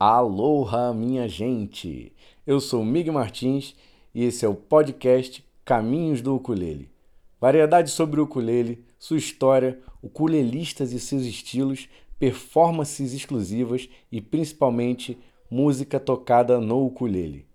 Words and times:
Aloha, 0.00 0.92
minha 0.94 1.28
gente! 1.28 2.12
Eu 2.46 2.60
sou 2.60 2.84
Mig 2.84 3.10
Martins 3.10 3.74
e 4.14 4.24
esse 4.24 4.44
é 4.44 4.48
o 4.48 4.54
podcast 4.54 5.47
Caminhos 5.68 6.22
do 6.22 6.34
Ukulele. 6.34 6.90
Variedade 7.38 7.90
sobre 7.90 8.18
o 8.18 8.24
ukulele, 8.24 8.86
sua 8.98 9.18
história, 9.18 9.78
ukulelistas 10.02 10.92
e 10.92 10.98
seus 10.98 11.24
estilos, 11.24 11.90
performances 12.18 13.12
exclusivas 13.12 13.86
e 14.10 14.18
principalmente 14.18 15.18
música 15.50 16.00
tocada 16.00 16.58
no 16.58 16.86
ukulele. 16.86 17.46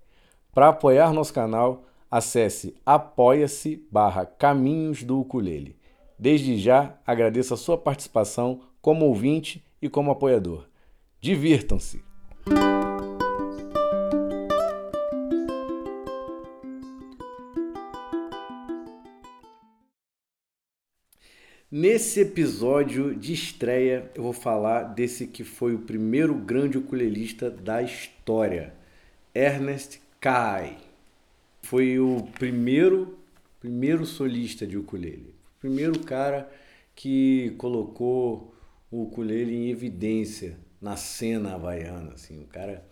Para 0.54 0.68
apoiar 0.68 1.12
nosso 1.12 1.34
canal, 1.34 1.86
acesse 2.12 2.76
apoia-se 2.86 3.84
barra 3.92 4.28
Caminhos 4.28 5.02
do 5.02 5.20
Ukulele. 5.20 5.76
Desde 6.20 6.60
já 6.60 6.96
agradeço 7.08 7.56
a 7.56 7.58
sua 7.58 7.80
participação 7.80 8.62
como 8.80 9.08
ouvinte 9.08 9.66
e 9.82 9.90
como 9.90 10.12
apoiador. 10.12 10.68
Divirtam-se! 11.20 12.04
Nesse 21.76 22.20
episódio 22.20 23.16
de 23.16 23.34
estreia, 23.34 24.12
eu 24.14 24.22
vou 24.22 24.32
falar 24.32 24.84
desse 24.84 25.26
que 25.26 25.44
foi 25.44 25.74
o 25.74 25.80
primeiro 25.80 26.36
grande 26.36 26.78
ukulelista 26.78 27.50
da 27.50 27.82
história, 27.82 28.76
Ernest 29.34 30.00
Kai. 30.22 30.78
Foi 31.64 31.98
o 31.98 32.28
primeiro 32.38 33.18
primeiro 33.60 34.06
solista 34.06 34.68
de 34.68 34.78
ukulele, 34.78 35.34
o 35.58 35.62
primeiro 35.62 35.98
cara 36.02 36.48
que 36.94 37.56
colocou 37.58 38.54
o 38.92 39.06
ukulele 39.06 39.56
em 39.56 39.72
evidência 39.72 40.60
na 40.80 40.96
cena 40.96 41.56
havaiana, 41.56 42.14
assim, 42.14 42.44
o 42.44 42.46
cara 42.46 42.86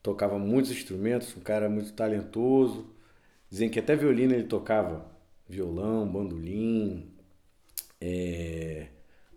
tocava 0.00 0.38
muitos 0.38 0.70
instrumentos, 0.70 1.36
um 1.36 1.40
cara 1.40 1.68
muito 1.68 1.92
talentoso. 1.92 2.86
Dizem 3.50 3.68
que 3.68 3.80
até 3.80 3.96
violino 3.96 4.32
ele 4.32 4.44
tocava, 4.44 5.10
violão, 5.48 6.06
bandolim. 6.06 7.16
É... 8.00 8.86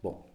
Bom, 0.01 0.25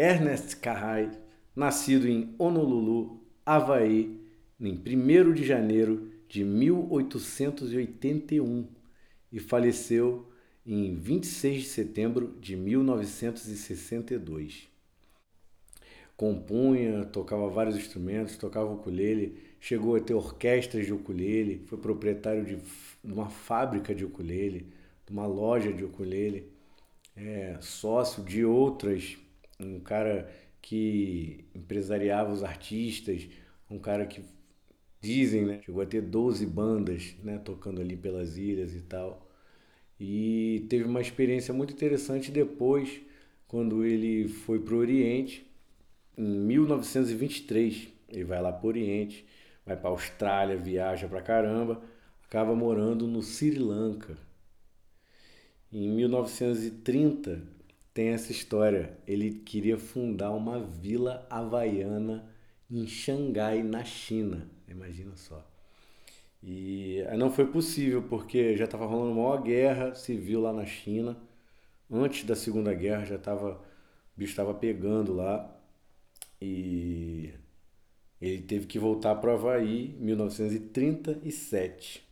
Ernest 0.00 0.56
Carrai, 0.56 1.10
nascido 1.54 2.08
em 2.08 2.34
Honolulu, 2.38 3.22
Havaí, 3.44 4.18
em 4.58 4.72
1 4.72 5.34
de 5.34 5.44
janeiro 5.44 6.10
de 6.28 6.42
1881 6.44 8.66
e 9.32 9.38
faleceu 9.38 10.28
em 10.64 10.94
26 10.94 11.62
de 11.62 11.68
setembro 11.68 12.34
de 12.40 12.56
1962 12.56 14.70
compunha, 16.20 17.02
tocava 17.06 17.48
vários 17.48 17.76
instrumentos, 17.76 18.36
tocava 18.36 18.70
ukulele, 18.70 19.38
chegou 19.58 19.96
a 19.96 20.00
ter 20.00 20.12
orquestras 20.12 20.84
de 20.84 20.92
ukulele, 20.92 21.62
foi 21.64 21.78
proprietário 21.78 22.44
de 22.44 22.58
uma 23.02 23.30
fábrica 23.30 23.94
de 23.94 24.04
ukulele, 24.04 24.66
de 25.06 25.12
uma 25.14 25.26
loja 25.26 25.72
de 25.72 25.82
ukulele, 25.82 26.46
é, 27.16 27.56
sócio 27.62 28.22
de 28.22 28.44
outras, 28.44 29.16
um 29.60 29.80
cara 29.80 30.30
que 30.62 31.44
empresariava 31.54 32.32
os 32.32 32.42
artistas, 32.42 33.28
um 33.70 33.78
cara 33.78 34.06
que 34.06 34.22
dizem, 35.00 35.46
né, 35.46 35.60
chegou 35.64 35.82
a 35.82 35.86
ter 35.86 36.02
12 36.02 36.46
bandas, 36.46 37.14
né, 37.22 37.38
tocando 37.38 37.80
ali 37.80 37.96
pelas 37.96 38.36
ilhas 38.36 38.74
e 38.74 38.82
tal. 38.82 39.28
E 39.98 40.66
teve 40.68 40.84
uma 40.84 41.00
experiência 41.00 41.52
muito 41.54 41.72
interessante 41.72 42.30
depois, 42.30 43.00
quando 43.46 43.84
ele 43.84 44.28
foi 44.28 44.60
para 44.60 44.74
o 44.74 44.78
Oriente, 44.78 45.46
em 46.16 46.24
1923. 46.24 47.88
Ele 48.08 48.24
vai 48.24 48.40
lá 48.40 48.52
para 48.52 48.66
o 48.66 48.68
Oriente, 48.68 49.26
vai 49.64 49.76
para 49.76 49.88
a 49.88 49.92
Austrália, 49.92 50.56
viaja 50.56 51.08
para 51.08 51.22
caramba, 51.22 51.82
acaba 52.24 52.54
morando 52.54 53.06
no 53.06 53.22
Sri 53.22 53.58
Lanka. 53.58 54.16
Em 55.72 55.88
1930 55.88 57.59
tem 58.00 58.08
essa 58.14 58.32
história. 58.32 58.96
Ele 59.06 59.30
queria 59.30 59.76
fundar 59.76 60.30
uma 60.30 60.58
vila 60.58 61.26
havaiana 61.28 62.26
em 62.70 62.86
Xangai, 62.86 63.62
na 63.62 63.84
China. 63.84 64.50
Imagina 64.66 65.14
só. 65.16 65.46
E 66.42 67.04
não 67.18 67.30
foi 67.30 67.44
possível 67.46 68.02
porque 68.02 68.56
já 68.56 68.64
estava 68.64 68.86
rolando 68.86 69.12
uma 69.12 69.22
maior 69.22 69.42
guerra 69.42 69.94
civil 69.94 70.40
lá 70.40 70.50
na 70.50 70.64
China. 70.64 71.14
Antes 71.90 72.24
da 72.24 72.34
Segunda 72.34 72.72
Guerra 72.72 73.04
já 73.04 73.16
estava 73.16 73.50
o 73.50 73.60
bicho 74.16 74.30
estava 74.32 74.54
pegando 74.54 75.12
lá. 75.12 75.54
E 76.40 77.34
ele 78.18 78.40
teve 78.40 78.66
que 78.66 78.78
voltar 78.78 79.16
para 79.16 79.30
o 79.30 79.34
Havaí 79.34 79.94
em 80.00 80.04
1937. 80.06 82.02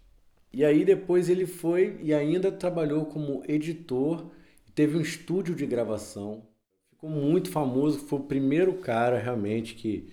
E 0.53 0.63
aí 0.67 0.85
depois 0.85 1.31
ele 1.31 1.47
foi 1.47 1.99
e 2.03 2.13
ainda 2.13 2.53
trabalhou 2.53 3.07
como 3.07 3.43
editor, 3.49 4.31
teve 4.79 4.97
um 4.97 5.01
estúdio 5.01 5.57
de 5.57 5.67
gravação. 5.67 6.47
Ficou 6.91 7.11
muito 7.11 7.51
famoso, 7.51 7.99
foi 7.99 8.21
o 8.21 8.23
primeiro 8.23 8.75
cara 8.75 9.19
realmente 9.19 9.75
que, 9.75 10.09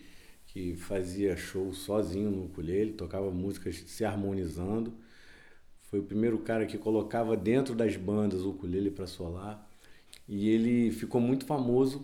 que 0.48 0.76
fazia 0.76 1.38
show 1.38 1.72
sozinho 1.72 2.32
no 2.32 2.46
ukulele, 2.46 2.94
tocava 2.94 3.30
músicas 3.30 3.76
se 3.86 4.04
harmonizando. 4.04 4.92
Foi 5.82 6.00
o 6.00 6.04
primeiro 6.04 6.40
cara 6.40 6.66
que 6.66 6.80
colocava 6.80 7.38
dentro 7.38 7.76
das 7.76 7.96
bandas 7.96 8.42
o 8.42 8.50
ukulele 8.50 8.90
para 8.90 9.06
solar. 9.06 9.70
E 10.28 10.50
ele 10.50 10.90
ficou 10.90 11.22
muito 11.22 11.46
famoso 11.46 12.04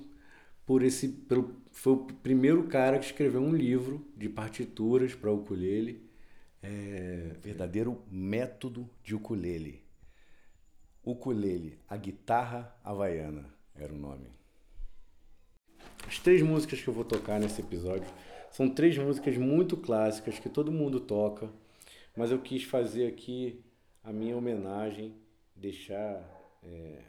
por 0.64 0.84
esse 0.84 1.08
pelo, 1.08 1.56
foi 1.72 1.94
o 1.94 1.98
primeiro 2.22 2.68
cara 2.68 3.00
que 3.00 3.06
escreveu 3.06 3.42
um 3.42 3.56
livro 3.56 4.06
de 4.16 4.30
partituras 4.30 5.16
para 5.16 5.32
ukulele, 5.32 6.00
é, 6.62 7.32
verdadeiro 7.42 8.04
método 8.12 8.88
de 9.04 9.16
ukulele. 9.16 9.81
Ukulele, 11.04 11.80
a 11.90 11.98
guitarra 11.98 12.76
havaiana 12.84 13.46
era 13.76 13.92
o 13.92 13.98
nome. 13.98 14.28
As 16.08 16.20
três 16.20 16.42
músicas 16.42 16.82
que 16.82 16.88
eu 16.88 16.94
vou 16.94 17.04
tocar 17.04 17.40
nesse 17.40 17.62
episódio 17.62 18.08
são 18.52 18.70
três 18.70 18.98
músicas 18.98 19.38
muito 19.38 19.78
clássicas 19.78 20.38
que 20.38 20.50
todo 20.50 20.72
mundo 20.72 21.00
toca, 21.00 21.50
mas 22.16 22.32
eu 22.32 22.40
quis 22.40 22.64
fazer 22.64 23.08
aqui 23.08 23.64
a 24.04 24.12
minha 24.12 24.36
homenagem, 24.36 25.16
deixar 25.56 26.24
é. 26.64 27.04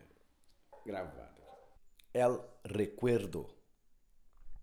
El 2.14 2.44
Recuerdo. 2.64 3.46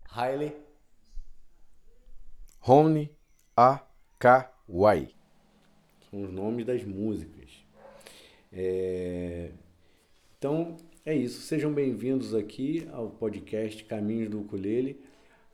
Haile 0.08 0.56
Romney 2.60 3.16
A. 3.56 3.86
K. 4.18 4.52
São 6.10 6.24
os 6.24 6.30
nomes 6.30 6.66
das 6.66 6.84
músicas. 6.84 7.59
É... 8.52 9.50
Então 10.36 10.76
é 11.04 11.14
isso. 11.14 11.40
Sejam 11.42 11.72
bem-vindos 11.72 12.34
aqui 12.34 12.88
ao 12.92 13.10
podcast 13.10 13.84
Caminhos 13.84 14.28
do 14.28 14.40
Ukulele. 14.40 15.00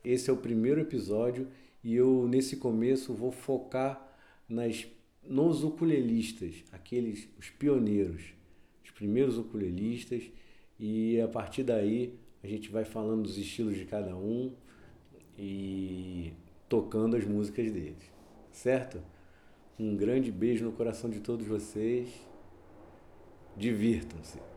Esse 0.05 0.31
é 0.31 0.33
o 0.33 0.37
primeiro 0.37 0.81
episódio 0.81 1.49
e 1.85 1.95
eu 1.95 2.27
nesse 2.27 2.57
começo 2.57 3.13
vou 3.13 3.31
focar 3.31 4.03
nas 4.49 4.87
nos 5.29 5.65
ukulelistas, 5.65 6.63
aqueles 6.71 7.29
os 7.37 7.51
pioneiros, 7.51 8.33
os 8.85 8.93
primeiros 8.93 9.37
ukulelistas 9.37 10.23
e 10.79 11.21
a 11.21 11.27
partir 11.27 11.65
daí 11.65 12.17
a 12.45 12.47
gente 12.47 12.71
vai 12.71 12.85
falando 12.85 13.25
dos 13.25 13.37
estilos 13.37 13.77
de 13.77 13.85
cada 13.85 14.17
um 14.17 14.53
e 15.37 16.33
tocando 16.69 17.17
as 17.17 17.25
músicas 17.25 17.73
deles, 17.73 18.11
certo? 18.53 19.03
Um 19.77 19.97
grande 19.97 20.31
beijo 20.31 20.65
no 20.65 20.71
coração 20.71 21.11
de 21.11 21.19
todos 21.19 21.45
vocês. 21.45 22.09
Divirtam-se. 23.61 24.56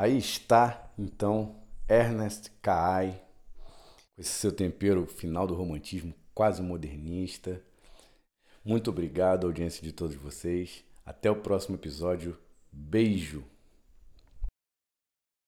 Aí 0.00 0.16
está, 0.16 0.90
então, 0.98 1.60
Ernest 1.86 2.50
Caay, 2.62 3.22
com 4.16 4.22
esse 4.22 4.30
seu 4.30 4.50
tempero 4.50 5.04
final 5.04 5.46
do 5.46 5.54
romantismo 5.54 6.14
quase 6.32 6.62
modernista. 6.62 7.62
Muito 8.64 8.88
obrigado, 8.88 9.46
audiência 9.46 9.82
de 9.82 9.92
todos 9.92 10.16
vocês. 10.16 10.82
Até 11.04 11.30
o 11.30 11.36
próximo 11.36 11.76
episódio. 11.76 12.38
Beijo! 12.72 13.44